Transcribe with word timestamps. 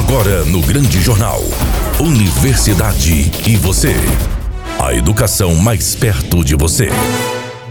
Agora 0.00 0.46
no 0.46 0.62
Grande 0.62 0.98
Jornal. 0.98 1.42
Universidade 2.00 3.30
e 3.46 3.56
você. 3.56 3.94
A 4.78 4.94
educação 4.94 5.54
mais 5.54 5.94
perto 5.94 6.42
de 6.42 6.56
você. 6.56 6.88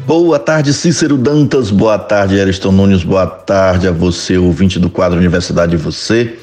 Boa 0.06 0.38
tarde, 0.38 0.72
Cícero 0.72 1.18
Dantas. 1.18 1.72
Boa 1.72 1.98
tarde, 1.98 2.40
Ariston 2.40 2.72
Nunes. 2.72 3.04
Boa 3.04 3.26
tarde 3.26 3.88
a 3.88 3.92
você, 3.92 4.38
ouvinte 4.38 4.78
do 4.78 4.92
quadro 4.92 5.18
Universidade 5.18 5.74
e 5.74 5.78
você. 5.78 6.38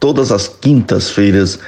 Todas 0.00 0.32
as 0.32 0.48
quintas-feiras 0.48 1.58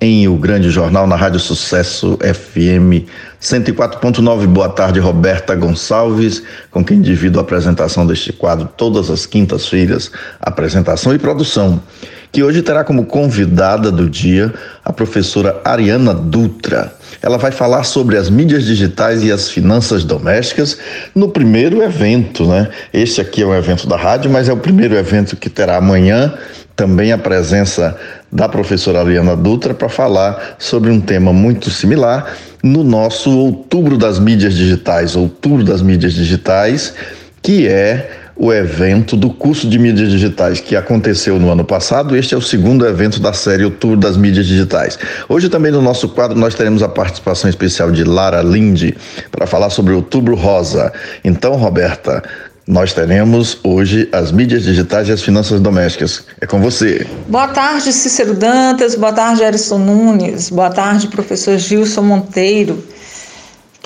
em 0.00 0.28
O 0.28 0.36
Grande 0.36 0.70
Jornal, 0.70 1.04
na 1.04 1.16
Rádio 1.16 1.40
Sucesso 1.40 2.16
FM 2.18 3.08
104.9. 3.42 4.46
Boa 4.46 4.68
tarde, 4.68 5.00
Roberta 5.00 5.56
Gonçalves, 5.56 6.44
com 6.70 6.84
quem 6.84 7.00
divido 7.00 7.40
a 7.40 7.42
apresentação 7.42 8.06
deste 8.06 8.32
quadro 8.32 8.68
todas 8.76 9.10
as 9.10 9.26
quintas-feiras, 9.26 10.12
apresentação 10.40 11.12
e 11.12 11.18
produção, 11.18 11.82
que 12.30 12.42
hoje 12.42 12.62
terá 12.62 12.84
como 12.84 13.06
convidada 13.06 13.90
do 13.90 14.08
dia 14.08 14.52
a 14.84 14.92
professora 14.92 15.60
Ariana 15.64 16.14
Dutra. 16.14 16.92
Ela 17.20 17.36
vai 17.36 17.50
falar 17.50 17.84
sobre 17.84 18.16
as 18.16 18.30
mídias 18.30 18.64
digitais 18.64 19.22
e 19.24 19.32
as 19.32 19.50
finanças 19.50 20.04
domésticas 20.04 20.78
no 21.14 21.28
primeiro 21.28 21.82
evento, 21.82 22.46
né? 22.46 22.68
Este 22.92 23.20
aqui 23.20 23.42
é 23.42 23.46
um 23.46 23.54
evento 23.54 23.86
da 23.88 23.96
rádio, 23.96 24.30
mas 24.30 24.48
é 24.48 24.52
o 24.52 24.56
primeiro 24.56 24.94
evento 24.94 25.36
que 25.36 25.50
terá 25.50 25.76
amanhã 25.76 26.34
também 26.76 27.10
a 27.10 27.18
presença 27.18 27.96
da 28.30 28.48
professora 28.48 29.00
Ariana 29.00 29.34
Dutra 29.34 29.74
para 29.74 29.88
falar 29.88 30.54
sobre 30.58 30.90
um 30.90 31.00
tema 31.00 31.32
muito 31.32 31.70
similar 31.70 32.36
no 32.62 32.84
nosso 32.84 33.36
Outubro 33.36 33.98
das 33.98 34.20
Mídias 34.20 34.54
Digitais, 34.54 35.16
Outubro 35.16 35.64
das 35.64 35.82
Mídias 35.82 36.12
Digitais, 36.12 36.94
que 37.42 37.66
é 37.66 38.17
o 38.38 38.52
evento 38.52 39.16
do 39.16 39.30
curso 39.30 39.68
de 39.68 39.78
mídias 39.78 40.10
digitais 40.10 40.60
que 40.60 40.76
aconteceu 40.76 41.40
no 41.40 41.50
ano 41.50 41.64
passado. 41.64 42.16
Este 42.16 42.34
é 42.34 42.36
o 42.36 42.42
segundo 42.42 42.86
evento 42.86 43.18
da 43.18 43.32
série 43.32 43.64
Outubro 43.64 43.96
das 43.96 44.16
Mídias 44.16 44.46
Digitais. 44.46 44.96
Hoje 45.28 45.48
também 45.48 45.72
no 45.72 45.82
nosso 45.82 46.08
quadro 46.08 46.38
nós 46.38 46.54
teremos 46.54 46.82
a 46.82 46.88
participação 46.88 47.50
especial 47.50 47.90
de 47.90 48.04
Lara 48.04 48.40
Linde 48.40 48.96
para 49.32 49.46
falar 49.46 49.70
sobre 49.70 49.92
Outubro 49.92 50.36
Rosa. 50.36 50.92
Então, 51.24 51.56
Roberta, 51.56 52.22
nós 52.64 52.92
teremos 52.92 53.58
hoje 53.64 54.08
as 54.12 54.30
mídias 54.30 54.62
digitais 54.62 55.08
e 55.08 55.12
as 55.12 55.22
finanças 55.22 55.58
domésticas. 55.58 56.24
É 56.40 56.46
com 56.46 56.60
você. 56.60 57.06
Boa 57.26 57.48
tarde, 57.48 57.92
Cícero 57.92 58.34
Dantas. 58.34 58.94
Boa 58.94 59.12
tarde, 59.12 59.42
Erison 59.42 59.78
Nunes. 59.78 60.50
Boa 60.50 60.70
tarde, 60.70 61.08
professor 61.08 61.58
Gilson 61.58 62.02
Monteiro, 62.02 62.84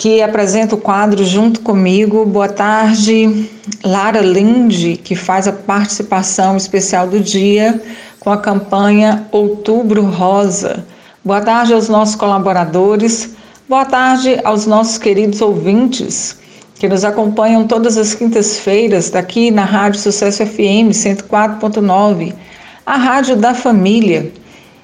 que 0.02 0.20
apresenta 0.20 0.74
o 0.74 0.78
quadro 0.78 1.24
junto 1.24 1.60
comigo. 1.60 2.26
Boa 2.26 2.48
tarde, 2.48 3.48
Lara 3.84 4.20
Linde, 4.20 4.96
que 4.96 5.14
faz 5.14 5.46
a 5.46 5.52
participação 5.52 6.56
especial 6.56 7.06
do 7.06 7.20
dia 7.20 7.80
com 8.18 8.32
a 8.32 8.36
campanha 8.36 9.28
Outubro 9.30 10.02
Rosa. 10.02 10.84
Boa 11.24 11.40
tarde 11.40 11.72
aos 11.72 11.88
nossos 11.88 12.16
colaboradores. 12.16 13.36
Boa 13.68 13.84
tarde 13.84 14.40
aos 14.42 14.66
nossos 14.66 14.98
queridos 14.98 15.40
ouvintes 15.40 16.36
que 16.80 16.88
nos 16.88 17.04
acompanham 17.04 17.64
todas 17.64 17.96
as 17.96 18.12
quintas-feiras 18.12 19.08
daqui 19.08 19.52
na 19.52 19.64
Rádio 19.64 20.00
Sucesso 20.00 20.44
FM 20.44 20.90
104.9, 20.90 22.34
a 22.84 22.96
Rádio 22.96 23.36
da 23.36 23.54
Família. 23.54 24.32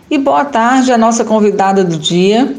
E 0.08 0.16
boa 0.16 0.44
tarde 0.44 0.92
à 0.92 0.96
nossa 0.96 1.24
convidada 1.24 1.82
do 1.82 1.96
dia, 1.96 2.54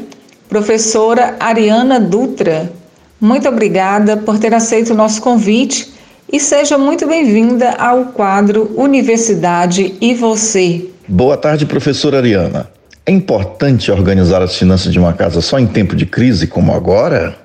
professora 0.50 1.36
Ariana 1.38 2.00
Dutra. 2.00 2.72
Muito 3.20 3.48
obrigada 3.48 4.16
por 4.16 4.36
ter 4.36 4.52
aceito 4.52 4.92
o 4.92 4.96
nosso 4.96 5.22
convite 5.22 5.92
e 6.30 6.40
seja 6.40 6.76
muito 6.76 7.06
bem-vinda 7.06 7.70
ao 7.78 8.06
quadro 8.06 8.72
Universidade 8.76 9.94
e 10.00 10.12
Você. 10.12 10.90
Boa 11.06 11.36
tarde, 11.36 11.64
professora 11.66 12.18
Ariana. 12.18 12.68
É 13.06 13.12
importante 13.12 13.92
organizar 13.92 14.42
as 14.42 14.56
finanças 14.56 14.92
de 14.92 14.98
uma 14.98 15.12
casa 15.12 15.40
só 15.40 15.56
em 15.56 15.68
tempo 15.68 15.94
de 15.94 16.04
crise 16.04 16.48
como 16.48 16.74
agora? 16.74 17.36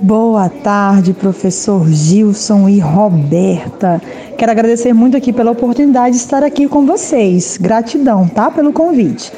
Boa 0.00 0.50
tarde, 0.50 1.14
professor 1.14 1.88
Gilson 1.88 2.68
e 2.68 2.78
Roberta. 2.78 4.02
Quero 4.36 4.52
agradecer 4.52 4.92
muito 4.92 5.16
aqui 5.16 5.32
pela 5.32 5.50
oportunidade 5.50 6.16
de 6.16 6.20
estar 6.20 6.42
aqui 6.42 6.68
com 6.68 6.84
vocês. 6.84 7.56
Gratidão, 7.58 8.28
tá, 8.28 8.50
pelo 8.50 8.72
convite. 8.72 9.32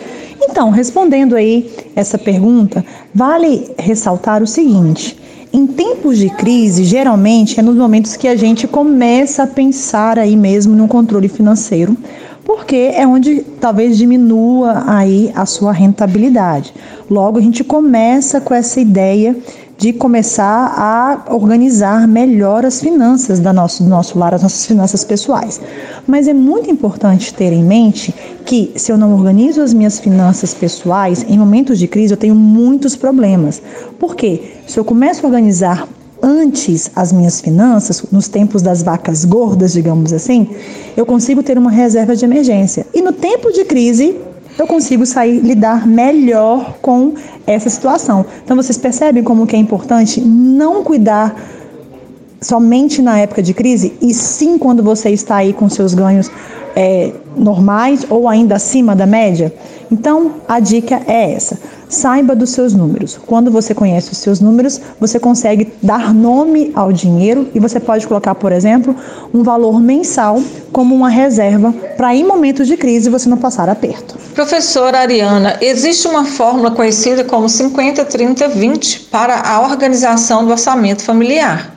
Então, 0.48 0.70
respondendo 0.70 1.34
aí 1.34 1.70
essa 1.94 2.16
pergunta, 2.16 2.84
vale 3.14 3.70
ressaltar 3.78 4.42
o 4.42 4.46
seguinte: 4.46 5.16
em 5.52 5.66
tempos 5.66 6.18
de 6.18 6.28
crise, 6.30 6.84
geralmente 6.84 7.58
é 7.58 7.62
nos 7.62 7.76
momentos 7.76 8.16
que 8.16 8.28
a 8.28 8.36
gente 8.36 8.66
começa 8.66 9.42
a 9.42 9.46
pensar 9.46 10.18
aí 10.18 10.36
mesmo 10.36 10.74
no 10.74 10.88
controle 10.88 11.28
financeiro, 11.28 11.96
porque 12.44 12.92
é 12.94 13.06
onde 13.06 13.40
talvez 13.60 13.96
diminua 13.96 14.84
aí 14.86 15.32
a 15.34 15.46
sua 15.46 15.72
rentabilidade. 15.72 16.74
Logo 17.10 17.38
a 17.38 17.42
gente 17.42 17.64
começa 17.64 18.40
com 18.40 18.54
essa 18.54 18.80
ideia 18.80 19.36
de 19.78 19.92
começar 19.92 20.72
a 20.76 21.34
organizar 21.34 22.08
melhor 22.08 22.64
as 22.64 22.80
finanças 22.80 23.40
da 23.40 23.52
nosso, 23.52 23.82
do 23.82 23.88
nosso 23.88 24.18
lar, 24.18 24.34
as 24.34 24.42
nossas 24.42 24.64
finanças 24.64 25.04
pessoais. 25.04 25.60
Mas 26.06 26.26
é 26.26 26.32
muito 26.32 26.70
importante 26.70 27.34
ter 27.34 27.52
em 27.52 27.62
mente 27.62 28.14
que 28.44 28.72
se 28.76 28.90
eu 28.90 28.96
não 28.96 29.12
organizo 29.12 29.60
as 29.60 29.74
minhas 29.74 29.98
finanças 29.98 30.54
pessoais, 30.54 31.24
em 31.28 31.38
momentos 31.38 31.78
de 31.78 31.86
crise 31.86 32.14
eu 32.14 32.18
tenho 32.18 32.34
muitos 32.34 32.96
problemas. 32.96 33.60
Por 33.98 34.16
quê? 34.16 34.54
Se 34.66 34.78
eu 34.78 34.84
começo 34.84 35.24
a 35.24 35.28
organizar 35.28 35.86
antes 36.22 36.90
as 36.96 37.12
minhas 37.12 37.40
finanças, 37.40 38.02
nos 38.10 38.28
tempos 38.28 38.62
das 38.62 38.82
vacas 38.82 39.24
gordas, 39.24 39.72
digamos 39.72 40.12
assim, 40.12 40.48
eu 40.96 41.04
consigo 41.04 41.42
ter 41.42 41.58
uma 41.58 41.70
reserva 41.70 42.16
de 42.16 42.24
emergência. 42.24 42.86
E 42.94 43.02
no 43.02 43.12
tempo 43.12 43.52
de 43.52 43.64
crise, 43.64 44.16
eu 44.58 44.66
consigo 44.66 45.04
sair, 45.04 45.40
lidar 45.40 45.86
melhor 45.86 46.78
com 46.80 47.14
essa 47.46 47.68
situação. 47.68 48.24
Então 48.44 48.56
vocês 48.56 48.78
percebem 48.78 49.22
como 49.22 49.46
que 49.46 49.54
é 49.54 49.58
importante 49.58 50.20
não 50.20 50.82
cuidar 50.82 51.34
somente 52.46 53.02
na 53.02 53.18
época 53.18 53.42
de 53.42 53.52
crise 53.52 53.94
e 54.00 54.14
sim 54.14 54.56
quando 54.56 54.82
você 54.82 55.10
está 55.10 55.36
aí 55.36 55.52
com 55.52 55.68
seus 55.68 55.94
ganhos 55.94 56.30
é, 56.76 57.12
normais 57.36 58.06
ou 58.08 58.28
ainda 58.28 58.54
acima 58.54 58.94
da 58.94 59.06
média? 59.06 59.52
Então, 59.90 60.34
a 60.48 60.60
dica 60.60 61.02
é 61.06 61.32
essa. 61.32 61.58
Saiba 61.88 62.34
dos 62.34 62.50
seus 62.50 62.72
números. 62.72 63.18
Quando 63.26 63.50
você 63.50 63.74
conhece 63.74 64.12
os 64.12 64.18
seus 64.18 64.40
números, 64.40 64.80
você 65.00 65.18
consegue 65.18 65.72
dar 65.82 66.12
nome 66.12 66.72
ao 66.74 66.92
dinheiro 66.92 67.48
e 67.54 67.60
você 67.60 67.78
pode 67.80 68.06
colocar, 68.06 68.34
por 68.34 68.52
exemplo, 68.52 68.94
um 69.32 69.42
valor 69.42 69.80
mensal 69.80 70.40
como 70.72 70.94
uma 70.94 71.08
reserva 71.08 71.72
para 71.96 72.14
em 72.14 72.24
momentos 72.24 72.66
de 72.66 72.76
crise 72.76 73.10
você 73.10 73.28
não 73.28 73.36
passar 73.36 73.68
aperto. 73.68 74.16
Professora 74.34 74.98
Ariana, 74.98 75.56
existe 75.60 76.06
uma 76.06 76.24
fórmula 76.24 76.72
conhecida 76.72 77.24
como 77.24 77.48
50 77.48 78.04
30 78.04 78.48
20 78.48 79.00
para 79.10 79.40
a 79.48 79.60
organização 79.60 80.44
do 80.44 80.50
orçamento 80.50 81.02
familiar. 81.02 81.75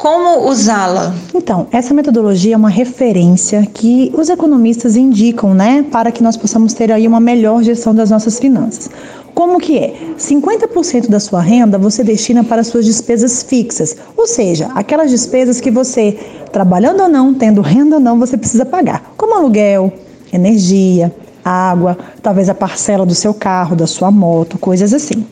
Como 0.00 0.48
usá-la? 0.48 1.14
Então, 1.34 1.66
essa 1.70 1.92
metodologia 1.92 2.54
é 2.54 2.56
uma 2.56 2.70
referência 2.70 3.66
que 3.66 4.10
os 4.16 4.30
economistas 4.30 4.96
indicam, 4.96 5.52
né, 5.52 5.84
para 5.92 6.10
que 6.10 6.22
nós 6.22 6.38
possamos 6.38 6.72
ter 6.72 6.90
aí 6.90 7.06
uma 7.06 7.20
melhor 7.20 7.62
gestão 7.62 7.94
das 7.94 8.08
nossas 8.08 8.38
finanças. 8.38 8.88
Como 9.34 9.60
que 9.60 9.76
é? 9.76 9.94
50% 10.16 11.10
da 11.10 11.20
sua 11.20 11.42
renda 11.42 11.76
você 11.76 12.02
destina 12.02 12.42
para 12.42 12.64
suas 12.64 12.86
despesas 12.86 13.42
fixas, 13.42 13.94
ou 14.16 14.26
seja, 14.26 14.70
aquelas 14.74 15.10
despesas 15.10 15.60
que 15.60 15.70
você, 15.70 16.18
trabalhando 16.50 17.02
ou 17.02 17.08
não, 17.10 17.34
tendo 17.34 17.60
renda 17.60 17.96
ou 17.96 18.00
não, 18.00 18.18
você 18.18 18.38
precisa 18.38 18.64
pagar, 18.64 19.12
como 19.18 19.34
aluguel, 19.34 19.92
energia, 20.32 21.14
água, 21.44 21.98
talvez 22.22 22.48
a 22.48 22.54
parcela 22.54 23.04
do 23.04 23.14
seu 23.14 23.34
carro, 23.34 23.76
da 23.76 23.86
sua 23.86 24.10
moto, 24.10 24.56
coisas 24.56 24.94
assim. 24.94 25.26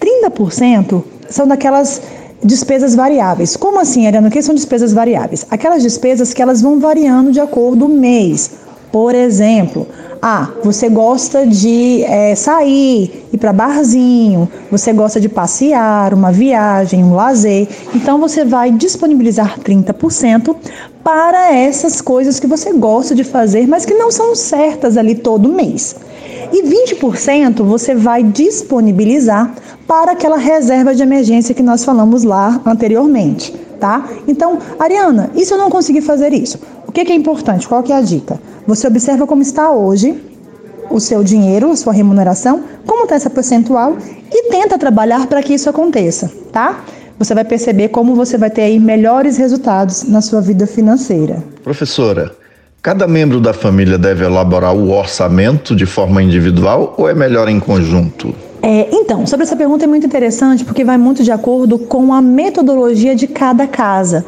30% 0.00 1.02
são 1.28 1.48
daquelas 1.48 2.00
despesas 2.44 2.94
variáveis. 2.94 3.56
Como 3.56 3.80
assim, 3.80 4.06
Ariana? 4.06 4.28
O 4.28 4.30
que 4.30 4.42
são 4.42 4.54
despesas 4.54 4.92
variáveis? 4.92 5.46
Aquelas 5.50 5.82
despesas 5.82 6.34
que 6.34 6.42
elas 6.42 6.60
vão 6.60 6.78
variando 6.78 7.32
de 7.32 7.40
acordo 7.40 7.86
com 7.86 7.92
o 7.92 7.96
mês. 7.96 8.50
Por 8.92 9.14
exemplo, 9.14 9.88
ah, 10.22 10.50
você 10.62 10.88
gosta 10.88 11.46
de 11.46 12.04
é, 12.04 12.34
sair, 12.34 13.26
ir 13.32 13.38
para 13.38 13.52
barzinho, 13.52 14.48
você 14.70 14.92
gosta 14.92 15.20
de 15.20 15.28
passear, 15.28 16.14
uma 16.14 16.30
viagem, 16.30 17.02
um 17.02 17.14
lazer. 17.14 17.66
Então 17.94 18.20
você 18.20 18.44
vai 18.44 18.70
disponibilizar 18.70 19.58
30% 19.58 20.54
para 21.02 21.52
essas 21.54 22.00
coisas 22.00 22.38
que 22.38 22.46
você 22.46 22.72
gosta 22.72 23.14
de 23.14 23.24
fazer, 23.24 23.66
mas 23.66 23.84
que 23.84 23.94
não 23.94 24.10
são 24.10 24.34
certas 24.34 24.96
ali 24.96 25.14
todo 25.14 25.48
mês. 25.48 25.96
E 26.52 26.62
20% 26.62 27.62
você 27.62 27.94
vai 27.94 28.22
disponibilizar 28.22 29.54
para 29.86 30.12
aquela 30.12 30.36
reserva 30.36 30.94
de 30.94 31.02
emergência 31.02 31.54
que 31.54 31.62
nós 31.62 31.84
falamos 31.84 32.24
lá 32.24 32.60
anteriormente, 32.64 33.54
tá? 33.78 34.08
Então, 34.26 34.58
Ariana, 34.78 35.30
e 35.34 35.44
se 35.44 35.52
eu 35.52 35.58
não 35.58 35.70
conseguir 35.70 36.00
fazer 36.00 36.32
isso? 36.32 36.58
O 36.86 36.92
que, 36.92 37.04
que 37.04 37.12
é 37.12 37.14
importante? 37.14 37.68
Qual 37.68 37.82
que 37.82 37.92
é 37.92 37.96
a 37.96 38.00
dica? 38.00 38.40
Você 38.66 38.86
observa 38.86 39.26
como 39.26 39.42
está 39.42 39.70
hoje 39.70 40.20
o 40.90 41.00
seu 41.00 41.24
dinheiro, 41.24 41.70
a 41.70 41.76
sua 41.76 41.92
remuneração, 41.92 42.62
como 42.86 43.04
está 43.04 43.14
essa 43.14 43.30
percentual 43.30 43.96
e 44.30 44.50
tenta 44.50 44.78
trabalhar 44.78 45.26
para 45.26 45.42
que 45.42 45.54
isso 45.54 45.68
aconteça, 45.68 46.30
tá? 46.52 46.84
Você 47.18 47.34
vai 47.34 47.44
perceber 47.44 47.88
como 47.88 48.14
você 48.14 48.36
vai 48.36 48.50
ter 48.50 48.62
aí 48.62 48.78
melhores 48.78 49.36
resultados 49.36 50.02
na 50.04 50.20
sua 50.20 50.40
vida 50.40 50.66
financeira. 50.66 51.42
Professora, 51.62 52.34
Cada 52.84 53.08
membro 53.08 53.40
da 53.40 53.54
família 53.54 53.96
deve 53.96 54.26
elaborar 54.26 54.76
o 54.76 54.90
orçamento 54.90 55.74
de 55.74 55.86
forma 55.86 56.22
individual 56.22 56.92
ou 56.98 57.08
é 57.08 57.14
melhor 57.14 57.48
em 57.48 57.58
conjunto? 57.58 58.34
É, 58.60 58.88
então, 58.92 59.26
sobre 59.26 59.44
essa 59.44 59.56
pergunta 59.56 59.84
é 59.84 59.86
muito 59.86 60.04
interessante 60.04 60.66
porque 60.66 60.84
vai 60.84 60.98
muito 60.98 61.24
de 61.24 61.32
acordo 61.32 61.78
com 61.78 62.12
a 62.12 62.20
metodologia 62.20 63.16
de 63.16 63.26
cada 63.26 63.66
casa. 63.66 64.22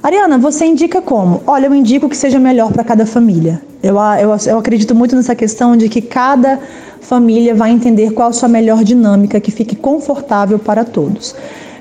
Ariana, 0.00 0.38
você 0.38 0.66
indica 0.66 1.02
como? 1.02 1.42
Olha, 1.48 1.66
eu 1.66 1.74
indico 1.74 2.08
que 2.08 2.16
seja 2.16 2.38
melhor 2.38 2.70
para 2.70 2.84
cada 2.84 3.04
família. 3.04 3.60
Eu, 3.82 3.96
eu, 3.96 4.36
eu 4.46 4.58
acredito 4.60 4.94
muito 4.94 5.16
nessa 5.16 5.34
questão 5.34 5.76
de 5.76 5.88
que 5.88 6.00
cada 6.00 6.60
família 7.00 7.56
vai 7.56 7.72
entender 7.72 8.12
qual 8.12 8.28
a 8.28 8.32
sua 8.32 8.48
melhor 8.48 8.84
dinâmica 8.84 9.40
que 9.40 9.50
fique 9.50 9.74
confortável 9.74 10.60
para 10.60 10.84
todos. 10.84 11.34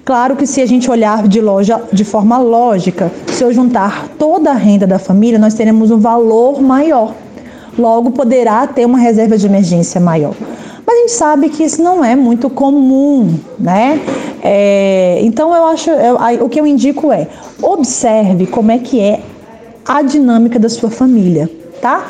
Claro 0.06 0.36
que 0.36 0.46
se 0.46 0.62
a 0.62 0.68
gente 0.68 0.90
olhar 0.90 1.28
de 1.28 1.42
loja 1.42 1.82
de 1.92 2.06
forma 2.06 2.38
lógica, 2.38 3.12
se 3.26 3.44
eu 3.44 3.52
juntar 3.52 4.10
toda 4.20 4.52
a 4.52 4.54
renda 4.54 4.86
da 4.86 5.00
família, 5.00 5.40
nós 5.40 5.56
teremos 5.56 5.90
um 5.90 5.98
valor 5.98 6.62
maior. 6.62 7.16
Logo 7.76 8.12
poderá 8.12 8.68
ter 8.68 8.86
uma 8.86 9.00
reserva 9.00 9.36
de 9.36 9.48
emergência 9.48 10.00
maior. 10.00 10.36
Mas 10.86 10.96
a 10.96 11.00
gente 11.02 11.12
sabe 11.12 11.50
que 11.50 11.64
isso 11.64 11.82
não 11.82 12.06
é 12.06 12.16
muito 12.16 12.52
comum, 12.52 13.34
né? 13.58 14.00
É, 14.44 15.22
então 15.24 15.56
eu 15.56 15.66
acho, 15.66 15.90
eu, 15.90 16.46
o 16.46 16.50
que 16.50 16.60
eu 16.60 16.68
indico 16.68 17.12
é 17.12 17.28
observe 17.60 18.46
como 18.46 18.72
é 18.72 18.78
que 18.78 19.00
é 19.00 19.22
a 19.84 20.04
dinâmica 20.04 20.60
da 20.60 20.70
sua 20.70 20.92
família, 20.92 21.50
tá? 21.82 22.06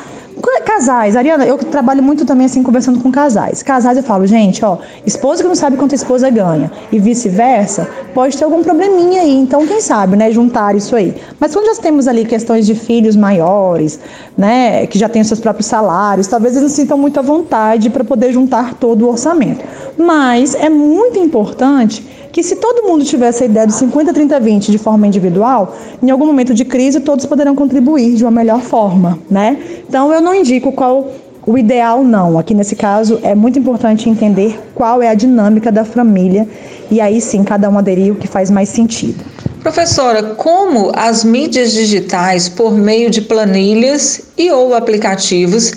Casais, 0.65 1.15
Ariana, 1.15 1.45
eu 1.45 1.57
trabalho 1.57 2.03
muito 2.03 2.25
também 2.25 2.45
assim 2.45 2.61
conversando 2.61 2.99
com 2.99 3.11
casais. 3.11 3.63
Casais 3.63 3.97
eu 3.97 4.03
falo, 4.03 4.27
gente, 4.27 4.63
ó, 4.65 4.77
esposa 5.05 5.41
que 5.41 5.47
não 5.47 5.55
sabe 5.55 5.77
quanto 5.77 5.93
a 5.93 5.95
esposa 5.95 6.29
ganha 6.29 6.69
e 6.91 6.99
vice-versa, 6.99 7.87
pode 8.13 8.37
ter 8.37 8.43
algum 8.43 8.61
probleminha 8.61 9.21
aí. 9.21 9.33
Então, 9.33 9.65
quem 9.65 9.79
sabe, 9.79 10.17
né, 10.17 10.31
juntar 10.31 10.75
isso 10.75 10.95
aí. 10.95 11.15
Mas 11.39 11.53
quando 11.53 11.73
já 11.73 11.81
temos 11.81 12.07
ali 12.07 12.25
questões 12.25 12.65
de 12.65 12.75
filhos 12.75 13.15
maiores, 13.15 13.99
né, 14.37 14.85
que 14.87 14.99
já 14.99 15.07
têm 15.07 15.23
seus 15.23 15.39
próprios 15.39 15.67
salários, 15.67 16.27
talvez 16.27 16.55
eles 16.55 16.69
não 16.69 16.75
sintam 16.75 16.97
muito 16.97 17.19
à 17.19 17.23
vontade 17.23 17.89
para 17.89 18.03
poder 18.03 18.33
juntar 18.33 18.73
todo 18.73 19.05
o 19.05 19.09
orçamento. 19.09 19.63
Mas 19.97 20.55
é 20.55 20.69
muito 20.69 21.17
importante 21.17 22.05
que 22.35 22.43
se 22.43 22.57
todo 22.57 22.85
mundo 22.85 23.05
tivesse 23.05 23.43
a 23.43 23.45
ideia 23.45 23.65
do 23.65 23.71
50, 23.71 24.13
30, 24.13 24.41
20 24.41 24.69
de 24.69 24.77
forma 24.77 25.07
individual, 25.07 25.73
em 26.03 26.09
algum 26.09 26.25
momento 26.25 26.53
de 26.53 26.65
crise 26.65 26.99
todos 26.99 27.25
poderão 27.25 27.55
contribuir 27.55 28.15
de 28.15 28.25
uma 28.25 28.31
melhor 28.31 28.59
forma, 28.59 29.17
né? 29.31 29.57
Então 29.87 30.11
eu 30.11 30.19
não 30.19 30.35
indico 30.35 30.69
qual 30.73 31.13
o 31.47 31.57
ideal 31.57 32.03
não. 32.03 32.37
Aqui 32.37 32.53
nesse 32.53 32.75
caso 32.75 33.21
é 33.23 33.33
muito 33.33 33.57
importante 33.57 34.09
entender 34.09 34.59
qual 34.75 35.01
é 35.01 35.07
a 35.07 35.13
dinâmica 35.13 35.71
da 35.71 35.85
família 35.85 36.45
e 36.91 36.99
aí 36.99 37.21
sim 37.21 37.41
cada 37.41 37.69
um 37.69 37.77
aderir 37.77 38.11
o 38.11 38.17
que 38.17 38.27
faz 38.27 38.51
mais 38.51 38.67
sentido. 38.67 39.23
Professora, 39.61 40.21
como 40.35 40.91
as 40.93 41.23
mídias 41.23 41.71
digitais, 41.71 42.49
por 42.49 42.73
meio 42.73 43.09
de 43.09 43.21
planilhas 43.21 44.23
e 44.37 44.51
ou 44.51 44.75
aplicativos, 44.75 45.71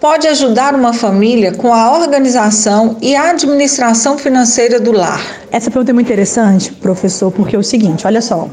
pode 0.00 0.26
ajudar 0.26 0.74
uma 0.74 0.94
família 0.94 1.52
com 1.52 1.74
a 1.74 1.92
organização 1.92 2.96
e 3.02 3.14
a 3.14 3.30
administração 3.30 4.16
financeira 4.16 4.80
do 4.80 4.90
lar? 4.90 5.20
Essa 5.52 5.70
pergunta 5.70 5.92
é 5.92 5.94
muito 5.94 6.06
interessante, 6.06 6.72
professor, 6.72 7.30
porque 7.30 7.54
é 7.54 7.58
o 7.58 7.62
seguinte, 7.62 8.06
olha 8.06 8.22
só. 8.22 8.48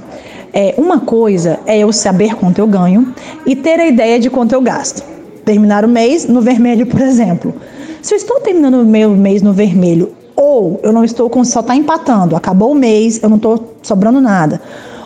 É, 0.54 0.76
uma 0.78 1.00
coisa 1.00 1.60
é 1.66 1.80
eu 1.80 1.94
saber 1.94 2.36
quanto 2.36 2.60
eu 2.60 2.68
ganho 2.68 3.14
e 3.46 3.56
ter 3.56 3.80
a 3.80 3.88
ideia 3.88 4.20
de 4.20 4.30
quanto 4.30 4.54
eu 4.54 4.62
gasto. 4.62 5.02
Terminar 5.46 5.86
o 5.86 5.88
mês 5.88 6.26
no 6.26 6.42
vermelho, 6.42 6.86
por 6.86 7.00
exemplo. 7.00 7.56
Se 8.02 8.14
eu 8.14 8.18
estou 8.18 8.42
terminando 8.42 8.82
o 8.82 8.86
meu 8.86 9.12
mês 9.12 9.42
no 9.42 9.54
vermelho 9.54 10.12
ou 10.36 10.80
eu 10.84 10.92
não 10.92 11.04
estou 11.04 11.30
com 11.30 11.44
só 11.46 11.62
está 11.62 11.76
empatando, 11.76 12.36
acabou 12.36 12.72
o 12.72 12.76
mês, 12.76 13.22
eu 13.24 13.30
não 13.30 13.38
estou 13.38 13.76
sobrando 13.82 14.20
nada. 14.20 14.62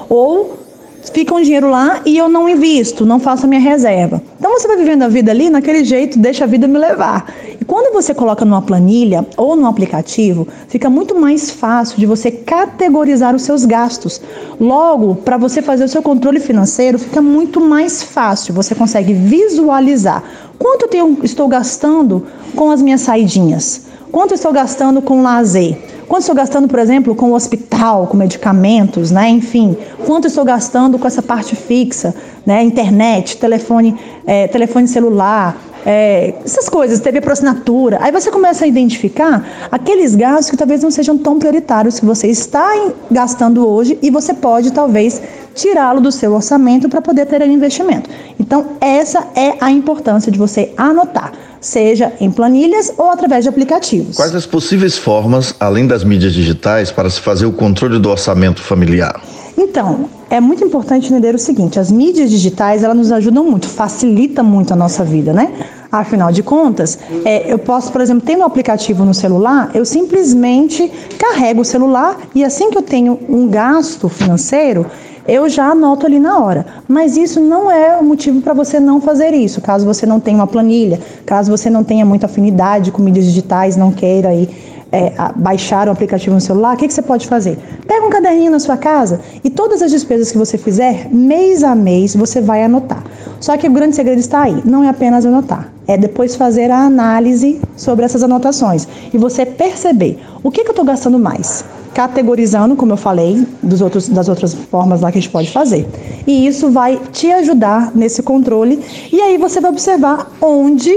Ou 0.10 0.61
fica 1.10 1.34
um 1.34 1.42
dinheiro 1.42 1.70
lá 1.70 2.02
e 2.06 2.18
eu 2.18 2.30
não 2.30 2.48
invisto, 2.48 3.06
não 3.06 3.20
faço 3.20 3.46
a 3.46 3.48
minha 3.50 3.62
reserva. 3.62 4.22
Então 4.40 4.52
você 4.52 4.68
vai 4.68 4.78
vivendo 4.78 5.04
a 5.04 5.08
vida 5.08 5.32
ali 5.32 5.50
naquele 5.50 5.84
jeito, 5.84 6.20
deixa 6.20 6.44
a 6.44 6.48
vida 6.48 6.68
me 6.68 6.78
levar. 6.78 7.34
E 7.60 7.66
quando 7.66 7.94
você 7.94 8.14
coloca 8.14 8.46
numa 8.46 8.62
planilha 8.62 9.26
ou 9.38 9.56
num 9.56 9.66
aplicativo, 9.66 10.48
fica 10.68 10.90
muito 10.90 11.20
mais 11.20 11.50
fácil 11.50 11.98
de 11.98 12.06
você 12.06 12.30
categorizar 12.30 13.36
os 13.36 13.44
seus 13.44 13.66
gastos. 13.66 14.22
Logo, 14.60 15.16
para 15.16 15.38
você 15.38 15.62
fazer 15.62 15.86
o 15.86 15.90
seu 15.90 16.02
controle 16.02 16.40
financeiro, 16.40 17.00
fica 17.00 17.22
muito 17.22 17.60
mais 17.60 18.04
fácil. 18.04 18.54
Você 18.54 18.76
consegue 18.76 19.14
visualizar 19.14 20.24
quanto 20.60 20.84
eu 20.84 20.90
tenho, 20.90 21.18
estou 21.24 21.48
gastando 21.48 22.26
com 22.56 22.70
as 22.70 22.82
minhas 22.82 23.02
saidinhas, 23.02 23.88
quanto 24.12 24.34
estou 24.34 24.52
gastando 24.52 25.02
com 25.02 25.22
lazer 25.24 25.78
Quanto 26.12 26.24
estou 26.24 26.36
gastando, 26.36 26.68
por 26.68 26.78
exemplo, 26.78 27.16
com 27.16 27.32
o 27.32 27.34
hospital, 27.34 28.06
com 28.06 28.18
medicamentos, 28.18 29.12
né? 29.12 29.30
Enfim, 29.30 29.78
quanto 30.06 30.28
estou 30.28 30.44
gastando 30.44 31.00
com 31.00 31.08
essa 31.08 31.22
parte 31.22 31.56
fixa, 31.56 32.14
né? 32.46 32.62
Internet, 32.62 33.38
telefone, 33.38 33.98
é, 34.28 34.46
telefone 34.50 34.90
celular, 34.90 35.56
é, 35.86 36.34
essas 36.44 36.68
coisas, 36.68 37.00
TV 37.00 37.22
por 37.22 37.32
assinatura. 37.32 37.98
Aí 38.02 38.12
você 38.12 38.30
começa 38.30 38.66
a 38.66 38.68
identificar 38.68 39.70
aqueles 39.72 40.14
gastos 40.14 40.50
que 40.50 40.58
talvez 40.58 40.84
não 40.84 40.92
sejam 40.92 41.18
tão 41.18 41.40
prioritários 41.40 41.98
que 41.98 42.06
você 42.06 42.28
está 42.28 42.70
gastando 43.10 43.66
hoje 43.66 43.98
e 44.02 44.10
você 44.10 44.34
pode 44.34 44.74
talvez 44.74 45.22
tirá-lo 45.56 46.02
do 46.02 46.12
seu 46.12 46.34
orçamento 46.34 46.90
para 46.90 47.02
poder 47.02 47.26
ter 47.26 47.42
um 47.42 47.46
investimento. 47.54 48.10
Então, 48.38 48.72
essa 48.82 49.30
é 49.34 49.54
a 49.62 49.72
importância 49.72 50.30
de 50.30 50.38
você 50.38 50.74
anotar 50.76 51.32
seja 51.62 52.12
em 52.20 52.30
planilhas 52.30 52.92
ou 52.98 53.10
através 53.10 53.44
de 53.44 53.50
aplicativos. 53.50 54.18
Quais 54.18 54.34
as 54.34 54.46
possíveis 54.46 54.98
formas, 54.98 55.56
além 55.60 55.88
das 55.88 56.04
mídias 56.04 56.34
digitais, 56.34 56.92
para 56.92 57.10
se 57.10 57.22
fazer 57.22 57.46
o 57.46 57.54
controle 57.54 58.00
do 58.00 58.10
orçamento 58.10 58.62
familiar? 58.62 59.22
Então, 59.58 60.10
é 60.30 60.40
muito 60.40 60.64
importante 60.64 61.08
entender 61.08 61.36
o 61.36 61.40
seguinte: 61.40 61.80
as 61.80 61.92
mídias 61.92 62.30
digitais 62.30 62.84
elas 62.84 62.98
nos 62.98 63.12
ajudam 63.12 63.44
muito, 63.44 63.70
facilita 63.70 64.42
muito 64.42 64.74
a 64.74 64.76
nossa 64.76 65.04
vida, 65.04 65.32
né? 65.32 65.52
Afinal 65.92 66.32
de 66.32 66.42
contas, 66.42 66.98
é, 67.26 67.52
eu 67.52 67.60
posso, 67.60 67.92
por 67.92 68.00
exemplo, 68.00 68.24
tendo 68.26 68.40
um 68.40 68.46
aplicativo 68.46 69.04
no 69.04 69.14
celular, 69.14 69.70
eu 69.74 69.84
simplesmente 69.84 70.90
carrego 71.18 71.62
o 71.62 71.66
celular 71.66 72.18
e 72.34 72.46
assim 72.46 72.72
que 72.72 72.78
eu 72.78 72.82
tenho 72.82 73.20
um 73.28 73.48
gasto 73.50 74.08
financeiro, 74.08 74.86
eu 75.28 75.48
já 75.50 75.72
anoto 75.72 76.06
ali 76.06 76.20
na 76.20 76.40
hora. 76.40 76.66
Mas 76.88 77.18
isso 77.18 77.40
não 77.40 77.72
é 77.72 77.98
o 77.98 78.04
motivo 78.04 78.42
para 78.42 78.54
você 78.54 78.80
não 78.80 79.00
fazer 79.00 79.34
isso. 79.34 79.62
Caso 79.62 79.86
você 79.86 80.06
não 80.06 80.20
tenha 80.20 80.38
uma 80.38 80.48
planilha, 80.48 81.00
caso 81.26 81.52
você 81.52 81.70
não 81.70 81.84
tenha 81.84 82.06
muita 82.06 82.26
afinidade 82.26 82.92
com 82.92 83.02
mídias 83.02 83.26
digitais, 83.26 83.76
não 83.76 83.92
queira 83.92 84.30
aí 84.30 84.50
é, 84.92 85.14
baixar 85.36 85.88
o 85.88 85.92
aplicativo 85.92 86.36
no 86.36 86.42
celular, 86.42 86.76
o 86.76 86.78
que, 86.78 86.88
que 86.88 86.94
você 86.94 87.02
pode 87.02 87.28
fazer? 87.28 87.58
Pega 87.88 88.06
um 88.06 88.10
caderninho 88.10 88.52
na 88.52 88.60
sua 88.60 88.76
casa 88.76 89.22
e 89.44 89.50
todas 89.50 89.82
as 89.82 89.90
despesas 89.90 90.32
que 90.32 90.38
você 90.38 90.58
fizer, 90.58 91.08
mês 91.12 91.64
a 91.64 91.74
mês, 91.74 92.16
você 92.16 92.42
vai 92.42 92.64
anotar. 92.64 93.04
Só 93.40 93.58
que 93.58 93.68
o 93.68 93.72
grande 93.72 93.96
segredo 93.96 94.20
está 94.20 94.44
aí, 94.44 94.62
não 94.66 94.84
é 94.84 94.90
apenas 94.90 95.26
anotar, 95.26 95.72
é 95.88 95.98
depois 95.98 96.36
fazer 96.36 96.70
a 96.70 96.80
análise 96.80 97.62
sobre 97.76 98.06
essas 98.06 98.22
anotações 98.22 98.88
e 99.14 99.18
você 99.18 99.46
perceber 99.46 100.20
o 100.44 100.52
que, 100.52 100.64
que 100.64 100.70
eu 100.70 100.74
estou 100.74 100.86
gastando 100.86 101.18
mais 101.18 101.64
categorizando, 101.94 102.76
como 102.76 102.94
eu 102.94 102.98
falei, 102.98 103.46
dos 103.62 103.82
outros, 103.82 104.08
das 104.10 104.30
outras 104.30 104.54
formas 104.54 105.02
lá 105.02 105.12
que 105.12 105.18
a 105.18 105.22
gente 105.22 105.32
pode 105.32 105.52
fazer. 105.52 105.88
E 106.26 106.48
isso 106.48 106.70
vai 106.72 107.00
te 107.12 107.32
ajudar 107.32 107.92
nesse 107.94 108.24
controle. 108.24 108.80
E 109.12 109.22
aí 109.22 109.38
você 109.38 109.60
vai 109.60 109.72
observar 109.72 110.32
onde 110.42 110.92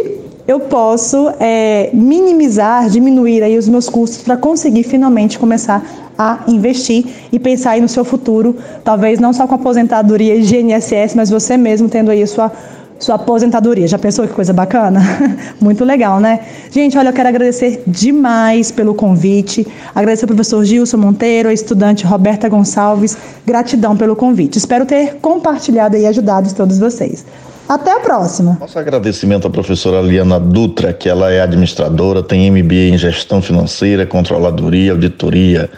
eu 0.47 0.61
posso 0.61 1.31
é, 1.41 1.91
minimizar, 1.93 2.89
diminuir 2.91 3.43
aí 3.43 3.57
os 3.57 3.69
meus 3.69 3.89
custos 3.89 4.23
para 4.23 4.37
conseguir 4.37 4.83
finalmente 4.83 5.39
começar 5.39 5.83
a 6.19 6.41
investir 6.47 7.07
e 7.33 7.39
pensar 7.39 7.73
aí 7.73 7.81
no 7.81 7.89
seu 7.89 8.05
futuro, 8.05 8.57
talvez 8.85 9.19
não 9.19 9.33
só 9.33 9.47
com 9.47 9.55
aposentadoria 9.55 10.37
e 10.37 10.43
GNSS, 10.43 11.17
mas 11.17 11.31
você 11.31 11.57
mesmo 11.57 11.89
tendo 11.89 12.11
aí 12.11 12.23
a 12.23 12.27
sua 12.27 12.53
sua 12.99 13.17
aposentadoria. 13.17 13.87
Já 13.87 13.99
pensou 13.99 14.27
que 14.27 14.33
coisa 14.33 14.53
bacana? 14.53 15.01
Muito 15.61 15.85
legal, 15.85 16.21
né? 16.21 16.41
Gente, 16.71 16.97
olha, 16.97 17.09
eu 17.09 17.13
quero 17.13 17.29
agradecer 17.29 17.83
demais 17.87 18.71
pelo 18.71 18.95
convite. 18.95 19.67
Agradecer 19.95 20.25
ao 20.25 20.29
professor 20.29 20.65
Gilson 20.65 20.97
Monteiro, 20.97 21.49
a 21.49 21.53
estudante 21.53 22.05
Roberta 22.05 22.49
Gonçalves. 22.49 23.17
Gratidão 23.47 23.97
pelo 23.97 24.17
convite. 24.17 24.59
Espero 24.59 24.87
ter 24.87 25.17
compartilhado 25.17 25.97
e 25.97 26.07
ajudado 26.07 26.53
todos 26.55 26.79
vocês. 26.79 27.25
Até 27.69 27.93
a 27.93 28.01
próxima. 28.01 28.59
Nosso 28.61 28.79
agradecimento 28.79 29.47
à 29.47 29.51
professora 29.51 30.03
Liana 30.03 30.39
Dutra, 30.39 30.93
que 30.93 31.09
ela 31.09 31.31
é 31.33 31.41
administradora, 31.41 32.23
tem 32.23 32.51
MBA 32.51 32.93
em 32.93 32.99
gestão 32.99 33.41
financeira, 33.41 34.05
controladoria, 34.05 34.93
auditoria, 34.93 35.71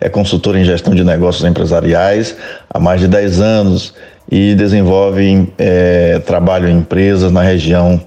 é 0.00 0.08
consultora 0.08 0.58
em 0.58 0.64
gestão 0.64 0.94
de 0.94 1.04
negócios 1.04 1.44
empresariais 1.44 2.34
há 2.72 2.78
mais 2.78 3.00
de 3.00 3.08
10 3.08 3.40
anos 3.40 3.94
e 4.30 4.54
desenvolve 4.54 5.48
é, 5.58 6.18
trabalho 6.20 6.68
em 6.68 6.78
empresas 6.78 7.30
na 7.30 7.42
região, 7.42 8.00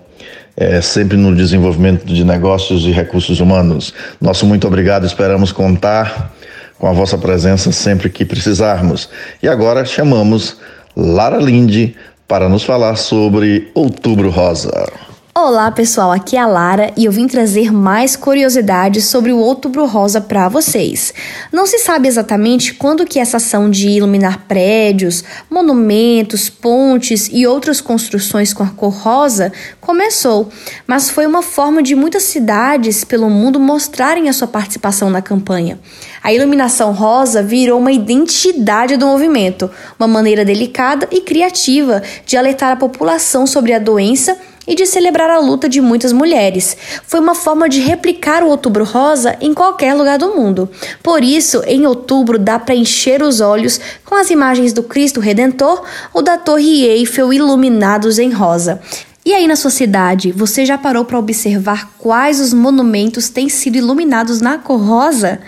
é, 0.56 0.82
sempre 0.82 1.18
no 1.18 1.36
desenvolvimento 1.36 2.06
de 2.06 2.24
negócios 2.24 2.84
e 2.86 2.92
recursos 2.92 3.40
humanos. 3.40 3.94
Nosso 4.20 4.46
muito 4.46 4.68
obrigado, 4.68 5.06
esperamos 5.06 5.52
contar 5.52 6.34
com 6.78 6.88
a 6.88 6.94
vossa 6.94 7.18
presença 7.18 7.72
sempre 7.72 8.10
que 8.10 8.26
precisarmos. 8.26 9.10
E 9.42 9.48
agora 9.48 9.86
chamamos 9.86 10.58
Lara 10.96 11.38
Linde 11.38 11.96
para 12.28 12.48
nos 12.48 12.64
falar 12.64 12.96
sobre 12.96 13.70
Outubro 13.74 14.30
Rosa. 14.30 15.09
Olá 15.42 15.72
pessoal, 15.72 16.12
aqui 16.12 16.36
é 16.36 16.40
a 16.40 16.46
Lara 16.46 16.92
e 16.98 17.06
eu 17.06 17.14
vim 17.14 17.26
trazer 17.26 17.72
mais 17.72 18.18
curiosidades 18.18 19.06
sobre 19.06 19.32
o 19.32 19.38
Outubro 19.38 19.86
Rosa 19.86 20.20
para 20.20 20.50
vocês. 20.50 21.14
Não 21.50 21.66
se 21.66 21.80
sabe 21.80 22.10
exatamente 22.10 22.74
quando 22.74 23.06
que 23.06 23.22
essa 23.22 23.38
ação 23.38 23.70
de 23.70 23.88
iluminar 23.88 24.48
prédios, 24.50 25.24
monumentos, 25.50 26.50
pontes 26.50 27.30
e 27.32 27.48
outras 27.48 27.80
construções 27.80 28.54
com 28.54 28.64
a 28.64 28.68
cor 28.68 28.92
rosa 28.92 29.54
começou, 29.80 30.50
mas 30.86 31.10
foi 31.10 31.26
uma 31.26 31.42
forma 31.42 31.82
de 31.82 31.96
muitas 31.96 32.24
cidades 32.24 33.06
pelo 33.06 33.30
mundo 33.30 33.62
mostrarem 33.62 34.28
a 34.28 34.34
sua 34.34 34.48
participação 34.48 35.10
na 35.10 35.22
campanha. 35.22 35.80
A 36.22 36.34
iluminação 36.34 36.92
rosa 36.92 37.42
virou 37.42 37.80
uma 37.80 37.94
identidade 37.94 38.98
do 38.98 39.06
movimento, 39.06 39.72
uma 39.98 40.08
maneira 40.08 40.44
delicada 40.44 41.08
e 41.10 41.22
criativa 41.22 42.04
de 42.26 42.36
alertar 42.36 42.74
a 42.74 42.76
população 42.76 43.48
sobre 43.48 43.72
a 43.72 43.80
doença 43.80 44.38
e 44.70 44.76
de 44.76 44.86
celebrar 44.86 45.32
a 45.32 45.40
luta 45.40 45.68
de 45.68 45.82
muitas 45.82 46.14
mulheres. 46.14 46.78
Foi 47.08 47.20
uma 47.20 47.34
forma 47.34 47.68
de 47.68 47.82
replicar 47.82 48.44
o 48.44 48.50
Outubro 48.50 48.86
Rosa 48.86 49.36
em 49.42 49.52
qualquer 49.52 49.96
lugar 49.96 50.20
do 50.20 50.36
mundo. 50.36 50.70
Por 51.02 51.24
isso, 51.24 51.64
em 51.66 51.88
outubro 51.88 52.38
dá 52.38 52.60
para 52.60 52.76
encher 52.76 53.24
os 53.24 53.42
olhos 53.42 53.82
com 54.06 54.14
as 54.14 54.30
imagens 54.30 54.72
do 54.72 54.84
Cristo 54.84 55.20
Redentor 55.20 55.82
ou 56.14 56.22
da 56.22 56.38
Torre 56.38 56.86
Eiffel 56.86 57.34
iluminados 57.34 58.20
em 58.20 58.32
rosa. 58.32 58.80
E 59.26 59.34
aí 59.34 59.48
na 59.48 59.56
sua 59.56 59.72
cidade, 59.72 60.32
você 60.32 60.66
já 60.66 60.78
parou 60.78 61.04
para 61.04 61.20
observar 61.20 61.92
quais 61.98 62.40
os 62.40 62.54
monumentos 62.54 63.28
têm 63.28 63.50
sido 63.50 63.76
iluminados 63.76 64.40
na 64.40 64.60
cor 64.60 64.80
rosa? 64.80 65.40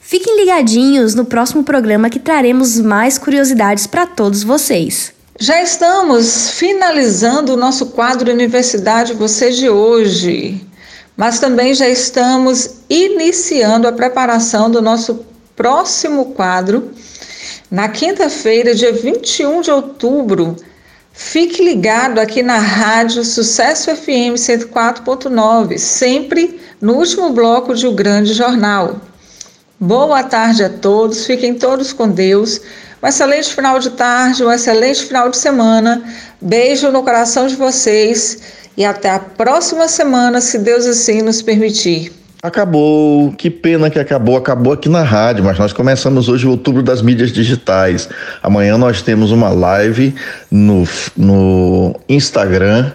Fiquem 0.00 0.36
ligadinhos 0.36 1.14
no 1.14 1.24
próximo 1.24 1.62
programa 1.62 2.10
que 2.10 2.18
traremos 2.18 2.80
mais 2.80 3.16
curiosidades 3.16 3.86
para 3.86 4.06
todos 4.06 4.42
vocês. 4.42 5.13
Já 5.38 5.60
estamos 5.60 6.50
finalizando 6.50 7.54
o 7.54 7.56
nosso 7.56 7.86
quadro 7.86 8.30
Universidade 8.30 9.14
Você 9.14 9.50
de 9.50 9.68
hoje, 9.68 10.64
mas 11.16 11.40
também 11.40 11.74
já 11.74 11.88
estamos 11.88 12.76
iniciando 12.88 13.88
a 13.88 13.92
preparação 13.92 14.70
do 14.70 14.80
nosso 14.80 15.26
próximo 15.56 16.26
quadro 16.26 16.92
na 17.68 17.88
quinta-feira, 17.88 18.76
dia 18.76 18.92
21 18.92 19.60
de 19.60 19.72
outubro. 19.72 20.54
Fique 21.12 21.64
ligado 21.64 22.20
aqui 22.20 22.40
na 22.40 22.58
Rádio 22.58 23.24
Sucesso 23.24 23.94
FM 23.94 24.36
104.9, 24.36 25.78
sempre 25.78 26.60
no 26.80 26.94
último 26.94 27.30
bloco 27.30 27.74
de 27.74 27.88
O 27.88 27.92
Grande 27.92 28.32
Jornal. 28.34 29.00
Boa 29.80 30.22
tarde 30.22 30.62
a 30.62 30.70
todos, 30.70 31.26
fiquem 31.26 31.54
todos 31.54 31.92
com 31.92 32.08
Deus. 32.08 32.60
Um 33.04 33.06
excelente 33.06 33.54
final 33.54 33.78
de 33.78 33.90
tarde, 33.90 34.42
um 34.42 34.50
excelente 34.50 35.04
final 35.04 35.28
de 35.28 35.36
semana. 35.36 36.02
Beijo 36.40 36.90
no 36.90 37.02
coração 37.02 37.46
de 37.46 37.54
vocês 37.54 38.38
e 38.78 38.82
até 38.82 39.10
a 39.10 39.18
próxima 39.18 39.88
semana, 39.88 40.40
se 40.40 40.58
Deus 40.58 40.86
assim 40.86 41.20
nos 41.20 41.42
permitir. 41.42 42.10
Acabou, 42.42 43.30
que 43.32 43.50
pena 43.50 43.90
que 43.90 43.98
acabou, 43.98 44.38
acabou 44.38 44.72
aqui 44.72 44.88
na 44.88 45.02
rádio, 45.02 45.44
mas 45.44 45.58
nós 45.58 45.70
começamos 45.70 46.30
hoje 46.30 46.46
o 46.46 46.50
outubro 46.52 46.82
das 46.82 47.02
mídias 47.02 47.30
digitais. 47.30 48.08
Amanhã 48.42 48.78
nós 48.78 49.02
temos 49.02 49.30
uma 49.30 49.50
live 49.50 50.14
no, 50.50 50.88
no 51.14 51.94
Instagram 52.08 52.90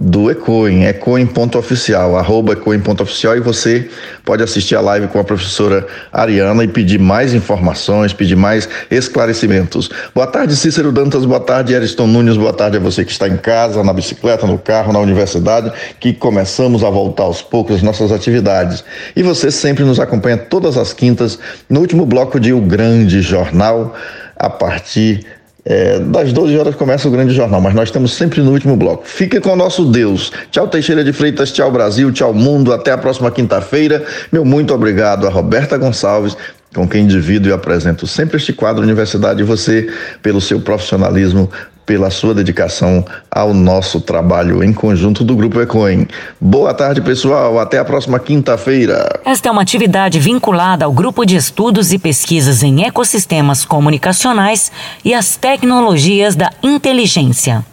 do 0.00 0.30
Ecoin, 0.30 0.84
ecoin.oficial, 0.84 2.16
arroba 2.16 2.52
ecoin.oficial 2.52 3.36
e 3.36 3.40
você 3.40 3.90
pode 4.24 4.44
assistir 4.44 4.76
a 4.76 4.80
live 4.80 5.08
com 5.08 5.18
a 5.18 5.24
professora 5.24 5.84
Ariana 6.12 6.62
e 6.62 6.68
pedir 6.68 7.00
mais 7.00 7.34
informações, 7.34 8.12
pedir 8.12 8.36
mais 8.36 8.68
esclarecimentos. 8.92 9.90
Boa 10.14 10.28
tarde, 10.28 10.54
Cícero 10.54 10.92
Dantas, 10.92 11.24
boa 11.24 11.40
tarde, 11.40 11.74
Ariston 11.74 12.06
Nunes, 12.06 12.36
boa 12.36 12.52
tarde 12.52 12.76
a 12.76 12.80
você 12.80 13.04
que 13.04 13.10
está 13.10 13.26
em 13.26 13.36
casa, 13.36 13.82
na 13.82 13.92
bicicleta, 13.92 14.46
no 14.46 14.56
carro, 14.56 14.92
na 14.92 15.00
universidade, 15.00 15.72
que 15.98 16.12
começamos 16.12 16.84
a 16.84 16.90
voltar 16.90 17.24
aos 17.24 17.42
poucos 17.42 17.76
às 17.76 17.82
nossas 17.82 18.12
atividades. 18.12 18.84
E 19.16 19.22
você 19.24 19.50
sempre 19.50 19.82
nos 19.82 19.98
acompanha 19.98 20.36
todas 20.36 20.76
as 20.76 20.92
quintas 20.92 21.40
no 21.68 21.80
último 21.80 22.06
bloco 22.06 22.38
de 22.38 22.52
O 22.52 22.60
Grande 22.60 23.20
Jornal, 23.20 23.96
a 24.36 24.48
partir 24.48 25.26
é, 25.70 25.98
das 25.98 26.32
12 26.32 26.56
horas 26.56 26.74
começa 26.74 27.06
o 27.06 27.10
grande 27.10 27.34
jornal, 27.34 27.60
mas 27.60 27.74
nós 27.74 27.90
estamos 27.90 28.14
sempre 28.14 28.40
no 28.40 28.52
último 28.52 28.74
bloco. 28.74 29.06
Fique 29.06 29.38
com 29.38 29.50
o 29.50 29.56
nosso 29.56 29.84
Deus. 29.84 30.32
Tchau, 30.50 30.66
Teixeira 30.66 31.04
de 31.04 31.12
Freitas, 31.12 31.52
tchau, 31.52 31.70
Brasil, 31.70 32.10
tchau, 32.10 32.32
mundo. 32.32 32.72
Até 32.72 32.90
a 32.90 32.96
próxima 32.96 33.30
quinta-feira. 33.30 34.02
Meu 34.32 34.46
muito 34.46 34.72
obrigado 34.72 35.26
a 35.26 35.30
Roberta 35.30 35.76
Gonçalves, 35.76 36.34
com 36.74 36.88
quem 36.88 37.06
divido 37.06 37.50
e 37.50 37.52
apresento 37.52 38.06
sempre 38.06 38.38
este 38.38 38.50
quadro 38.50 38.82
Universidade 38.82 39.42
e 39.42 39.44
você, 39.44 39.90
pelo 40.22 40.40
seu 40.40 40.58
profissionalismo, 40.58 41.50
pela 41.88 42.10
sua 42.10 42.34
dedicação 42.34 43.02
ao 43.30 43.54
nosso 43.54 43.98
trabalho 43.98 44.62
em 44.62 44.74
conjunto 44.74 45.24
do 45.24 45.34
Grupo 45.34 45.58
Ecoin. 45.58 46.06
Boa 46.38 46.74
tarde, 46.74 47.00
pessoal. 47.00 47.58
Até 47.58 47.78
a 47.78 47.84
próxima 47.84 48.18
quinta-feira. 48.18 49.08
Esta 49.24 49.48
é 49.48 49.50
uma 49.50 49.62
atividade 49.62 50.20
vinculada 50.20 50.84
ao 50.84 50.92
Grupo 50.92 51.24
de 51.24 51.34
Estudos 51.34 51.90
e 51.90 51.98
Pesquisas 51.98 52.62
em 52.62 52.84
Ecossistemas 52.84 53.64
Comunicacionais 53.64 54.70
e 55.02 55.14
as 55.14 55.38
Tecnologias 55.38 56.36
da 56.36 56.50
Inteligência. 56.62 57.64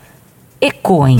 Ecoin. 0.62 1.19